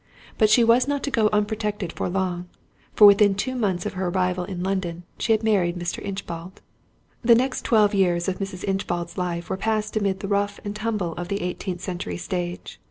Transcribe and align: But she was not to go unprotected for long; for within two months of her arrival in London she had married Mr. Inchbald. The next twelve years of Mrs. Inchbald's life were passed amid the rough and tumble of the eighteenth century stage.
But 0.39 0.49
she 0.49 0.63
was 0.63 0.87
not 0.87 1.03
to 1.03 1.11
go 1.11 1.29
unprotected 1.31 1.93
for 1.93 2.09
long; 2.09 2.47
for 2.91 3.05
within 3.05 3.35
two 3.35 3.53
months 3.53 3.85
of 3.85 3.93
her 3.93 4.07
arrival 4.07 4.45
in 4.45 4.63
London 4.63 5.03
she 5.19 5.31
had 5.31 5.43
married 5.43 5.77
Mr. 5.77 6.03
Inchbald. 6.03 6.59
The 7.21 7.35
next 7.35 7.63
twelve 7.63 7.93
years 7.93 8.27
of 8.27 8.39
Mrs. 8.39 8.63
Inchbald's 8.63 9.15
life 9.19 9.47
were 9.47 9.57
passed 9.57 9.95
amid 9.95 10.21
the 10.21 10.27
rough 10.27 10.59
and 10.65 10.75
tumble 10.75 11.13
of 11.17 11.27
the 11.27 11.43
eighteenth 11.43 11.81
century 11.81 12.17
stage. 12.17 12.79